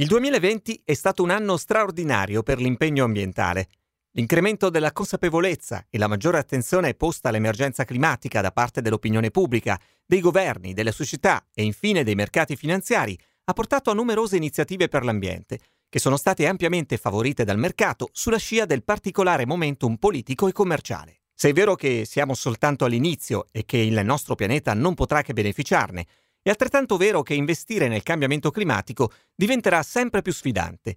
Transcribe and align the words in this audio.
Il 0.00 0.06
2020 0.06 0.80
è 0.82 0.94
stato 0.94 1.22
un 1.22 1.28
anno 1.28 1.58
straordinario 1.58 2.42
per 2.42 2.58
l'impegno 2.58 3.04
ambientale. 3.04 3.68
L'incremento 4.12 4.70
della 4.70 4.92
consapevolezza 4.92 5.84
e 5.90 5.98
la 5.98 6.06
maggiore 6.06 6.38
attenzione 6.38 6.94
posta 6.94 7.28
all'emergenza 7.28 7.84
climatica 7.84 8.40
da 8.40 8.50
parte 8.50 8.80
dell'opinione 8.80 9.30
pubblica, 9.30 9.78
dei 10.06 10.22
governi, 10.22 10.72
delle 10.72 10.92
società 10.92 11.46
e 11.52 11.64
infine 11.64 12.02
dei 12.02 12.14
mercati 12.14 12.56
finanziari 12.56 13.14
ha 13.44 13.52
portato 13.52 13.90
a 13.90 13.92
numerose 13.92 14.38
iniziative 14.38 14.88
per 14.88 15.04
l'ambiente, 15.04 15.58
che 15.90 15.98
sono 15.98 16.16
state 16.16 16.46
ampiamente 16.46 16.96
favorite 16.96 17.44
dal 17.44 17.58
mercato 17.58 18.08
sulla 18.12 18.38
scia 18.38 18.64
del 18.64 18.82
particolare 18.82 19.44
momentum 19.44 19.96
politico 19.96 20.48
e 20.48 20.52
commerciale. 20.52 21.20
Se 21.34 21.50
è 21.50 21.52
vero 21.52 21.74
che 21.74 22.06
siamo 22.06 22.32
soltanto 22.32 22.86
all'inizio 22.86 23.48
e 23.52 23.66
che 23.66 23.76
il 23.76 24.00
nostro 24.02 24.34
pianeta 24.34 24.72
non 24.72 24.94
potrà 24.94 25.20
che 25.20 25.34
beneficiarne, 25.34 26.06
è 26.50 26.52
altrettanto 26.52 26.96
vero 26.96 27.22
che 27.22 27.34
investire 27.34 27.86
nel 27.86 28.02
cambiamento 28.02 28.50
climatico 28.50 29.12
diventerà 29.36 29.84
sempre 29.84 30.20
più 30.20 30.32
sfidante. 30.32 30.96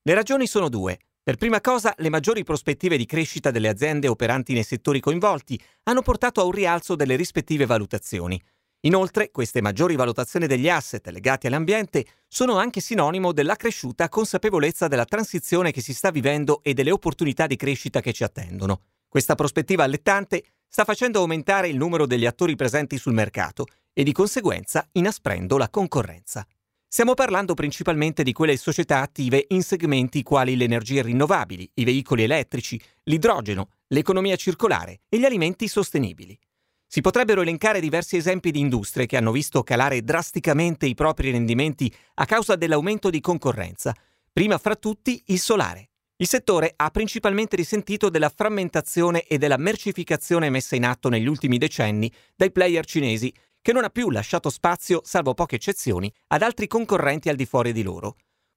Le 0.00 0.14
ragioni 0.14 0.46
sono 0.46 0.70
due. 0.70 0.98
Per 1.22 1.36
prima 1.36 1.60
cosa, 1.60 1.94
le 1.98 2.08
maggiori 2.08 2.42
prospettive 2.42 2.96
di 2.96 3.04
crescita 3.04 3.50
delle 3.50 3.68
aziende 3.68 4.08
operanti 4.08 4.54
nei 4.54 4.62
settori 4.62 5.00
coinvolti 5.00 5.60
hanno 5.82 6.00
portato 6.00 6.40
a 6.40 6.44
un 6.44 6.52
rialzo 6.52 6.94
delle 6.94 7.16
rispettive 7.16 7.66
valutazioni. 7.66 8.42
Inoltre, 8.80 9.30
queste 9.30 9.60
maggiori 9.60 9.94
valutazioni 9.94 10.46
degli 10.46 10.70
asset 10.70 11.06
legati 11.08 11.48
all'ambiente 11.48 12.06
sono 12.26 12.56
anche 12.56 12.80
sinonimo 12.80 13.32
dell'accresciuta 13.32 14.08
consapevolezza 14.08 14.88
della 14.88 15.04
transizione 15.04 15.70
che 15.70 15.82
si 15.82 15.92
sta 15.92 16.10
vivendo 16.10 16.60
e 16.62 16.72
delle 16.72 16.90
opportunità 16.90 17.46
di 17.46 17.56
crescita 17.56 18.00
che 18.00 18.14
ci 18.14 18.24
attendono. 18.24 18.80
Questa 19.06 19.34
prospettiva 19.34 19.84
allettante 19.84 20.42
sta 20.66 20.84
facendo 20.84 21.20
aumentare 21.20 21.68
il 21.68 21.76
numero 21.76 22.06
degli 22.06 22.24
attori 22.24 22.56
presenti 22.56 22.96
sul 22.96 23.12
mercato 23.12 23.66
e 23.94 24.02
di 24.02 24.12
conseguenza 24.12 24.86
inasprendo 24.92 25.56
la 25.56 25.70
concorrenza. 25.70 26.46
Stiamo 26.86 27.14
parlando 27.14 27.54
principalmente 27.54 28.22
di 28.22 28.32
quelle 28.32 28.56
società 28.56 29.00
attive 29.00 29.46
in 29.48 29.62
segmenti 29.62 30.22
quali 30.22 30.56
le 30.56 30.64
energie 30.64 31.02
rinnovabili, 31.02 31.68
i 31.74 31.84
veicoli 31.84 32.22
elettrici, 32.22 32.80
l'idrogeno, 33.04 33.70
l'economia 33.88 34.36
circolare 34.36 35.00
e 35.08 35.18
gli 35.18 35.24
alimenti 35.24 35.66
sostenibili. 35.66 36.38
Si 36.86 37.00
potrebbero 37.00 37.40
elencare 37.40 37.80
diversi 37.80 38.16
esempi 38.16 38.52
di 38.52 38.60
industrie 38.60 39.06
che 39.06 39.16
hanno 39.16 39.32
visto 39.32 39.64
calare 39.64 40.02
drasticamente 40.02 40.86
i 40.86 40.94
propri 40.94 41.32
rendimenti 41.32 41.92
a 42.14 42.26
causa 42.26 42.54
dell'aumento 42.54 43.10
di 43.10 43.20
concorrenza, 43.20 43.92
prima 44.32 44.58
fra 44.58 44.76
tutti 44.76 45.20
il 45.26 45.40
solare. 45.40 45.88
Il 46.16 46.28
settore 46.28 46.72
ha 46.76 46.90
principalmente 46.90 47.56
risentito 47.56 48.08
della 48.08 48.28
frammentazione 48.28 49.24
e 49.24 49.36
della 49.36 49.56
mercificazione 49.56 50.48
messa 50.48 50.76
in 50.76 50.84
atto 50.84 51.08
negli 51.08 51.26
ultimi 51.26 51.58
decenni 51.58 52.08
dai 52.36 52.52
player 52.52 52.84
cinesi 52.84 53.34
che 53.64 53.72
non 53.72 53.84
ha 53.84 53.88
più 53.88 54.10
lasciato 54.10 54.50
spazio, 54.50 55.00
salvo 55.04 55.32
poche 55.32 55.56
eccezioni, 55.56 56.12
ad 56.26 56.42
altri 56.42 56.66
concorrenti 56.66 57.30
al 57.30 57.34
di 57.34 57.46
fuori 57.46 57.72
di 57.72 57.82
loro. 57.82 58.16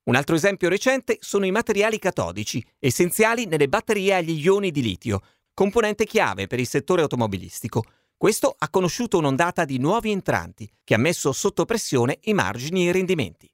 Un 0.09 0.16
altro 0.16 0.36
esempio 0.36 0.67
recente 0.67 1.16
sono 1.22 1.45
i 1.45 1.52
materiali 1.52 1.97
catodici, 1.97 2.61
essenziali 2.77 3.45
nelle 3.45 3.69
batterie 3.69 4.16
agli 4.16 4.38
ioni 4.38 4.69
di 4.69 4.81
litio, 4.81 5.22
componente 5.53 6.03
chiave 6.03 6.47
per 6.47 6.59
il 6.59 6.67
settore 6.67 7.03
automobilistico. 7.03 7.85
Questo 8.17 8.53
ha 8.58 8.69
conosciuto 8.69 9.17
un'ondata 9.17 9.63
di 9.63 9.78
nuovi 9.78 10.11
entranti, 10.11 10.69
che 10.83 10.95
ha 10.95 10.97
messo 10.97 11.31
sotto 11.31 11.63
pressione 11.63 12.19
i 12.23 12.33
margini 12.33 12.81
e 12.81 12.89
i 12.89 12.91
rendimenti. 12.91 13.50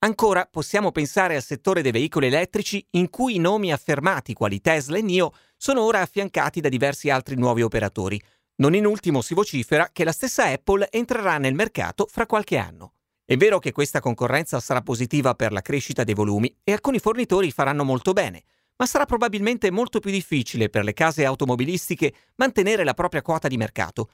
Ancora 0.00 0.46
possiamo 0.50 0.92
pensare 0.92 1.34
al 1.34 1.42
settore 1.42 1.80
dei 1.80 1.92
veicoli 1.92 2.26
elettrici 2.26 2.86
in 2.90 3.08
cui 3.08 3.36
i 3.36 3.38
nomi 3.38 3.72
affermati 3.72 4.34
quali 4.34 4.60
Tesla 4.60 4.98
e 4.98 5.02
NIO 5.02 5.32
sono 5.56 5.80
ora 5.80 6.02
affiancati 6.02 6.60
da 6.60 6.68
diversi 6.68 7.08
altri 7.08 7.36
nuovi 7.36 7.62
operatori, 7.62 8.20
non 8.60 8.74
in 8.74 8.84
ultimo 8.86 9.22
si 9.22 9.34
vocifera 9.34 9.88
che 9.90 10.04
la 10.04 10.12
stessa 10.12 10.44
Apple 10.44 10.88
entrerà 10.90 11.38
nel 11.38 11.54
mercato 11.54 12.06
fra 12.10 12.26
qualche 12.26 12.58
anno. 12.58 12.92
È 13.24 13.36
vero 13.36 13.58
che 13.58 13.72
questa 13.72 14.00
concorrenza 14.00 14.60
sarà 14.60 14.82
positiva 14.82 15.34
per 15.34 15.50
la 15.52 15.62
crescita 15.62 16.04
dei 16.04 16.14
volumi 16.14 16.54
e 16.62 16.72
alcuni 16.72 16.98
fornitori 16.98 17.50
faranno 17.52 17.84
molto 17.84 18.12
bene, 18.12 18.42
ma 18.76 18.86
sarà 18.86 19.06
probabilmente 19.06 19.70
molto 19.70 19.98
più 19.98 20.10
difficile 20.10 20.68
per 20.68 20.84
le 20.84 20.92
case 20.92 21.24
automobilistiche 21.24 22.12
mantenere 22.36 22.84
la 22.84 22.94
propria 22.94 23.22
quota 23.22 23.48
di 23.48 23.56
mercato 23.56 24.10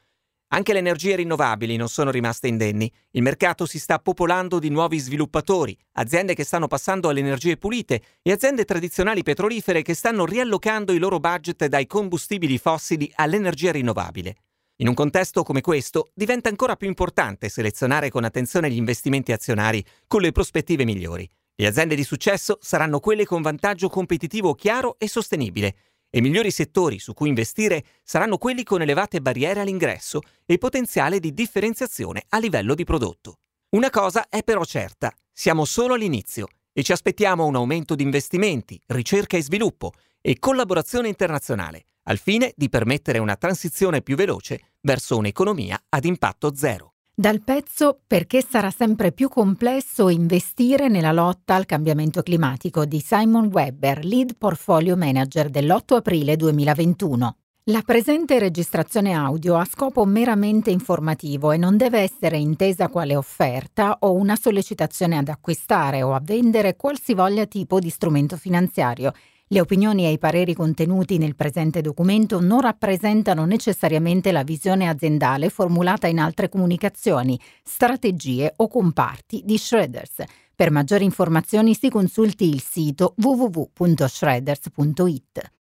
anche 0.48 0.72
le 0.72 0.78
energie 0.78 1.16
rinnovabili 1.16 1.76
non 1.76 1.88
sono 1.88 2.10
rimaste 2.10 2.46
indenni. 2.46 2.90
Il 3.10 3.22
mercato 3.22 3.66
si 3.66 3.80
sta 3.80 3.98
popolando 3.98 4.60
di 4.60 4.68
nuovi 4.68 4.98
sviluppatori, 4.98 5.76
aziende 5.94 6.34
che 6.34 6.44
stanno 6.44 6.68
passando 6.68 7.08
alle 7.08 7.18
energie 7.18 7.56
pulite 7.56 8.00
e 8.22 8.30
aziende 8.30 8.64
tradizionali 8.64 9.24
petrolifere 9.24 9.82
che 9.82 9.94
stanno 9.94 10.24
riallocando 10.24 10.92
i 10.92 10.98
loro 10.98 11.18
budget 11.18 11.66
dai 11.66 11.86
combustibili 11.86 12.58
fossili 12.58 13.10
all'energia 13.16 13.72
rinnovabile. 13.72 14.36
In 14.78 14.88
un 14.88 14.94
contesto 14.94 15.42
come 15.42 15.62
questo 15.62 16.10
diventa 16.12 16.50
ancora 16.50 16.76
più 16.76 16.86
importante 16.86 17.48
selezionare 17.48 18.10
con 18.10 18.24
attenzione 18.24 18.70
gli 18.70 18.76
investimenti 18.76 19.32
azionari 19.32 19.82
con 20.06 20.20
le 20.20 20.32
prospettive 20.32 20.84
migliori. 20.84 21.26
Le 21.54 21.66
aziende 21.66 21.94
di 21.94 22.04
successo 22.04 22.58
saranno 22.60 23.00
quelle 23.00 23.24
con 23.24 23.40
vantaggio 23.40 23.88
competitivo 23.88 24.52
chiaro 24.52 24.96
e 24.98 25.08
sostenibile 25.08 25.76
e 26.10 26.18
i 26.18 26.20
migliori 26.20 26.50
settori 26.50 26.98
su 26.98 27.14
cui 27.14 27.30
investire 27.30 27.84
saranno 28.02 28.36
quelli 28.36 28.64
con 28.64 28.82
elevate 28.82 29.22
barriere 29.22 29.60
all'ingresso 29.60 30.20
e 30.44 30.58
potenziale 30.58 31.20
di 31.20 31.32
differenziazione 31.32 32.24
a 32.28 32.38
livello 32.38 32.74
di 32.74 32.84
prodotto. 32.84 33.36
Una 33.70 33.88
cosa 33.88 34.28
è 34.28 34.42
però 34.42 34.62
certa, 34.64 35.10
siamo 35.32 35.64
solo 35.64 35.94
all'inizio 35.94 36.48
e 36.74 36.82
ci 36.82 36.92
aspettiamo 36.92 37.46
un 37.46 37.56
aumento 37.56 37.94
di 37.94 38.02
investimenti, 38.02 38.78
ricerca 38.88 39.38
e 39.38 39.42
sviluppo 39.42 39.92
e 40.20 40.38
collaborazione 40.38 41.08
internazionale, 41.08 41.86
al 42.08 42.18
fine 42.18 42.52
di 42.56 42.68
permettere 42.68 43.18
una 43.18 43.36
transizione 43.36 44.02
più 44.02 44.16
veloce 44.16 44.72
verso 44.80 45.16
un'economia 45.16 45.80
ad 45.88 46.04
impatto 46.04 46.54
zero. 46.54 46.92
Dal 47.18 47.40
pezzo 47.42 47.98
Perché 48.06 48.44
sarà 48.46 48.70
sempre 48.70 49.10
più 49.10 49.28
complesso 49.28 50.10
investire 50.10 50.88
nella 50.88 51.12
lotta 51.12 51.54
al 51.54 51.64
cambiamento 51.64 52.22
climatico 52.22 52.84
di 52.84 53.00
Simon 53.00 53.46
Webber, 53.46 54.04
lead 54.04 54.36
portfolio 54.36 54.96
manager 54.96 55.48
dell'8 55.48 55.94
aprile 55.94 56.36
2021. 56.36 57.36
La 57.68 57.82
presente 57.82 58.38
registrazione 58.38 59.12
audio 59.12 59.56
ha 59.56 59.64
scopo 59.64 60.04
meramente 60.04 60.70
informativo 60.70 61.50
e 61.50 61.56
non 61.56 61.76
deve 61.76 62.00
essere 62.00 62.36
intesa 62.36 62.88
quale 62.88 63.16
offerta 63.16 63.96
o 64.00 64.12
una 64.12 64.36
sollecitazione 64.36 65.16
ad 65.16 65.28
acquistare 65.28 66.02
o 66.02 66.12
a 66.12 66.20
vendere 66.22 66.76
qualsivoglia 66.76 67.46
tipo 67.46 67.80
di 67.80 67.88
strumento 67.88 68.36
finanziario 68.36 69.12
le 69.48 69.60
opinioni 69.60 70.06
e 70.06 70.10
i 70.10 70.18
pareri 70.18 70.54
contenuti 70.54 71.18
nel 71.18 71.36
presente 71.36 71.80
documento 71.80 72.40
non 72.40 72.60
rappresentano 72.60 73.44
necessariamente 73.44 74.32
la 74.32 74.42
visione 74.42 74.88
aziendale 74.88 75.50
formulata 75.50 76.08
in 76.08 76.18
altre 76.18 76.48
comunicazioni, 76.48 77.38
strategie 77.62 78.52
o 78.56 78.66
comparti 78.66 79.42
di 79.44 79.56
Shredders. 79.56 80.24
Per 80.54 80.70
maggiori 80.72 81.04
informazioni 81.04 81.74
si 81.74 81.88
consulti 81.90 82.48
il 82.48 82.60
sito 82.60 83.14
www.shredders.it. 83.16 85.55